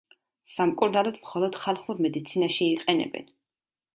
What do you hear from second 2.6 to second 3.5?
იყენებენ.